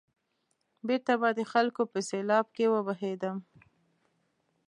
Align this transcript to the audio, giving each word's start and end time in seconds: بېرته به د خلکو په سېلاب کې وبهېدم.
بېرته 0.87 1.13
به 1.21 1.29
د 1.37 1.39
خلکو 1.51 1.81
په 1.91 1.99
سېلاب 2.09 2.45
کې 2.55 2.65
وبهېدم. 2.69 3.37